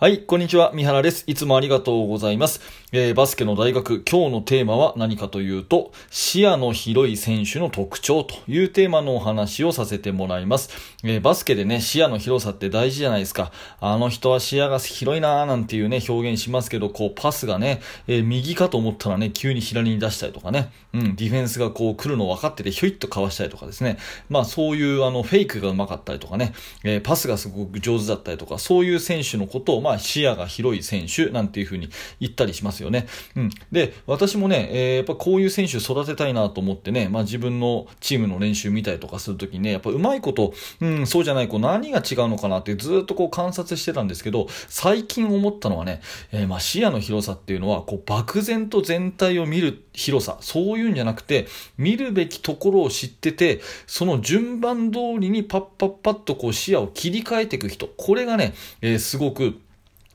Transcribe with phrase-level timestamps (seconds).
[0.00, 0.72] はい、こんにちは。
[0.72, 1.24] 三原です。
[1.26, 2.62] いつもありがとうございます。
[2.90, 10.70] えー、バスケの大学、今日のテーマは何かというと、視野の広い選手の特徴というテーマのお話をさせてもらいます。
[11.04, 13.52] えー、バスケでね、視野の広さって大事じゃないですか。
[13.78, 23.98] あの人は視野が広いなーなんていうね、表現しますけど、こう、パスがね、えー、右かと思ったらね、急に左に出したりとかね、うん、ディフェンスがこう来るの分かってて、ひょいっとかわしたりとかですね。
[24.30, 26.54] まあ、そういうあの、フェイクが上手かったりとかね、
[26.84, 31.88] えパスがすごく上手だったりとか、そういう選手のことを、まあ、ま視野が広い選手なんていうふうに
[32.20, 33.06] 言ったりしますよね。
[33.36, 33.50] うん。
[33.72, 46.00] で、私もね、えー、やっぱこういう選手育てたいなと思ってね、まあ自分のチームの練習見たりとかするときにね、やっぱうまいこと、うん、そうじゃない、こう何が違うのかなってずっとこう観察してたんですけど、最近思ったのはね、
[46.32, 51.46] えー、まあ視野の広さっていうのは、こう漠然と全体を見る広さ、そういうんじゃなくて、
[51.76, 59.58] 見るべきところを知ってて、その順番通りにパッパッパッとこう視野を切り替えていく人、これがね、えー、すごく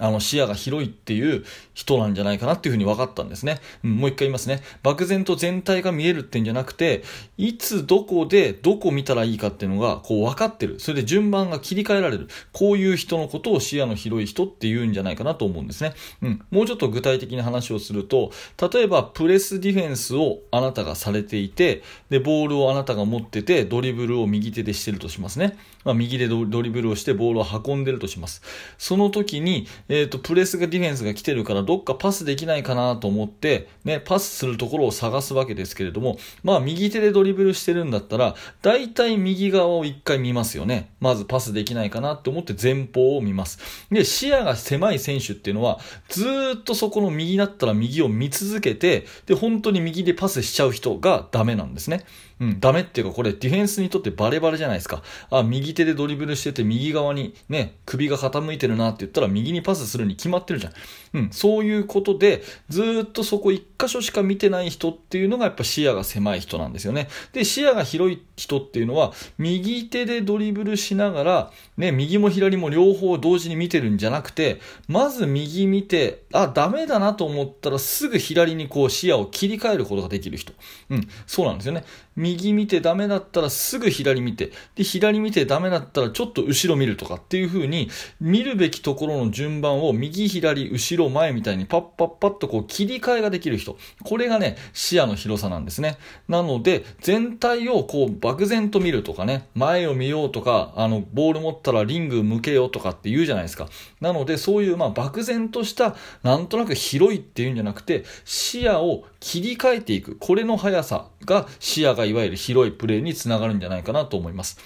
[0.00, 1.44] あの視野が広いっていう
[1.74, 3.60] 人なんじゃないかなっていうふうに分かったんですね。
[3.84, 4.62] うん、もう一回言いますね。
[4.82, 7.02] 漠然と全体が見えるってんじゃなくて、
[7.36, 10.80] いつどこでどこ見たらいいかっていうのがこう分かってる。
[10.80, 12.28] それで順番が切り替えられる。
[12.52, 15.92] こういう人のことを視野の広い人って言うんじゃないかなと思うんですね。
[16.22, 16.42] うん。
[16.50, 18.32] もうちょっと具体的な話をすると、
[18.72, 25.58] 例えばプレスディフェンスをあなたがされていて、で、ボールをあなたが持ってて、ドリブルを右手でしてるとしますね。
[25.84, 28.42] まあ、右でドリブルをしてボールを運んでるとします。
[28.78, 40.94] その時に、えっ、ー、と、プレスがディフェンスが来てるからどっかパスできないかなと思って、ね、パスするところを探すわけですけれども、まあ右手でドリブルしてるんだったら、大体右側を一回見ますよね。
[40.98, 43.58] まずパスできないかなと思って前方を見ます。
[43.90, 46.24] で、視野が狭い選手っていうのは、ず
[46.58, 52.06] っとそこの右だったら右を見続けて、で、本当に右でパスしちゃう人がダメなんですね。
[52.42, 55.02] うん、ダメっていうかこれディフェンスにとってバレバレじゃないですか。
[55.30, 60.72] あ、右手でドリブルしてて右側にね、首が傾いてるなって言ったら右にパスするに決まってるじゃん。
[61.14, 67.08] うん、そういうことで、ずっとそこ一箇所しか見てない人っていうのがやっぱ視野が狭い人なんですよね。
[67.32, 80.52] で、視野が広い人っていうのは、右手でドリブルしながら、ね、右も左も両方同時に見てるんじゃなくて、まず右見て、あ、ダメだなと思ったらすぐ左にこう視野を切り替えることができる人。
[80.90, 81.84] うん、そうなんですよね。
[82.16, 87.88] 右見てダメだったらすぐ左見て、で、左見てダメだったらちょっと後ろ見るとかっていう風に、
[88.20, 93.76] 見るべきところの順番を右、左、後ろ、前みたいにパッパッパッとこう切り替えができる人。
[94.02, 95.98] これがね、視野の広さなんですね。
[96.28, 103.68] なので、全体をこう漠然と見るとかね、前を見ようとか、あの、ボール持ったらリング向けようとかって言うじゃないですか。
[104.00, 110.16] なので、そういうまあ漠然とした、なんとなく広いっていうんじゃなくて、視野を切り替えていく。
[110.16, 114.58] これの速さが視野がいわゆる広いプレーにつながるんじゃないかなと思います。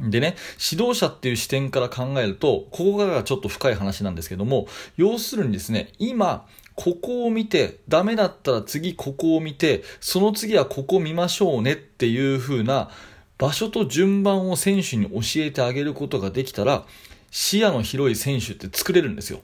[0.00, 0.34] でね、
[0.72, 4.66] 指導者っていう視点から考えると、ここがちょっと深い話なんですけども、
[4.96, 12.90] 要するにですね、今、ここを見て、ダメだったら次ここを見て、その次はここ見ましょうねっていう風な
[13.38, 16.84] 場所と順番を選手に教えてあげることができたら、
[17.30, 19.40] 視野の広い選手って作れるんですよ。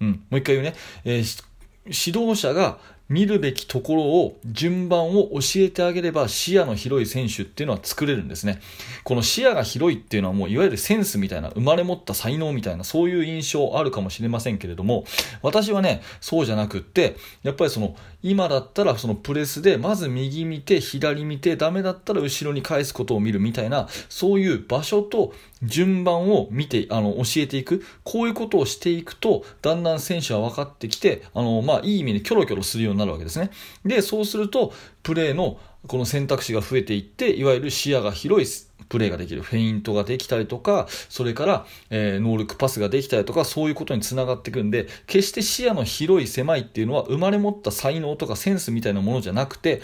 [0.00, 0.10] うん。
[0.30, 0.74] もう一回言うね。
[1.04, 1.44] えー、
[1.86, 2.78] 指導者が
[3.08, 8.60] 見るべきところを順番を教えてあげれば視野の広い選手っていうのは作れるんですね。
[9.04, 15.04] この視野が広いっていうのはもういわゆるセンスみたいな生まれ持った才能みたいなそういう印象あるかもしれませんけれども
[15.42, 25.32] 私はねそうじゃなくってやっぱりその今だったらそのプレスでまず右見て左見てダメだったら後ろに返すことを見るみたいなそういう場所と
[25.62, 33.50] 順番を見てあの教えていくこういうことをしていくとだんだん選手は分かってきてあのまあいい意味でキョロキョロするようなになるわけですね。
[33.84, 34.72] で、そうすると、
[35.02, 39.42] プレーのこの選択肢が増えていって、いわゆる視野が広いプレーができる。
[39.42, 49.82] フェイントができたりとか、それから、えー、能力パスができたりとか、そういうことにつながっていくんで、決して視野の広い狭いっていうのは生まれ持った才能とかセンスみたいなものじゃなくて、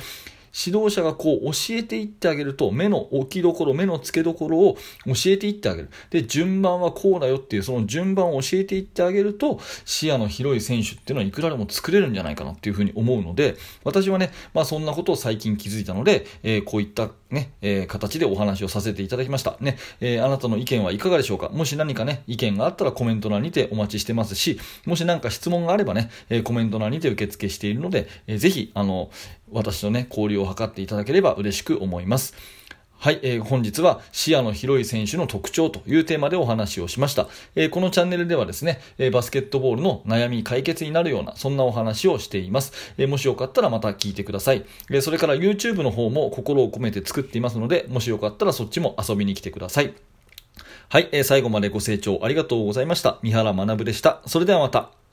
[0.55, 4.77] 指導者がこう教えていってあげると、目の置きどころ、目の付けどころを
[5.07, 5.91] 教えていってあげる。
[6.11, 19.59] で、順番はこうだよっていう、その順番を教えていってあげると、視野の広い選手っていうのはいくらでも作れるんじゃないかなっていうふうに思うので、私はね、まあそんなことを最近気づいたので、えー、こういったね、えー、形でお話をさせていただきました。
[19.61, 21.51] ね、えー、あなたの意見はいかがでしょうか？
[21.51, 29.11] もし何かね、意見があったらコメント欄にてお待ちしてますし、もし何か質問があればね、えコメント欄にて受付しているので、えー、ぜひ、あの、
[29.53, 32.35] 私とね、交流を図っていただければ嬉しく思います。
[32.99, 37.29] はい、えー、本日は視野の広い選手の特徴というテーマでお話をしました。
[37.55, 42.73] えー、このチャンネルではですね、えー、バスケットボールの悩み解決になるような、そんなお話をしています。
[42.97, 44.65] えもしよかったらまた聞いてください。
[44.91, 49.93] えそれから YouTube の方も心を込めて作っていますので、もしよかったらそっちも遊びに来てください。
[50.89, 53.19] はい、え最後までご清聴ありがとうございました。
[53.23, 54.23] 三原学でした。
[54.27, 55.04] それではまた。